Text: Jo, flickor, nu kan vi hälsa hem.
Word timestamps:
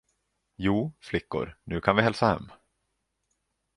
Jo, 0.67 0.93
flickor, 1.01 1.57
nu 1.65 1.79
kan 1.81 1.95
vi 1.95 2.01
hälsa 2.01 2.27
hem. 2.33 2.51